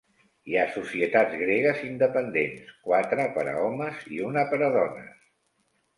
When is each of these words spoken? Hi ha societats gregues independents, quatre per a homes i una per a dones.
Hi 0.51 0.55
ha 0.59 0.61
societats 0.77 1.35
gregues 1.41 1.83
independents, 1.89 2.73
quatre 2.89 3.27
per 3.39 3.47
a 3.53 3.57
homes 3.67 4.03
i 4.17 4.27
una 4.31 4.47
per 4.55 4.63
a 4.69 4.71
dones. 4.79 5.25